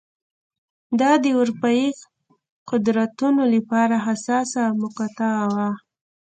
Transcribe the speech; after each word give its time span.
دا 0.99 1.11
د 1.23 1.25
اروپايي 1.39 1.87
قدرتونو 2.69 3.41
لپاره 3.53 3.95
حساسه 4.07 4.61
مقطعه 4.81 5.43
وه. 5.53 5.67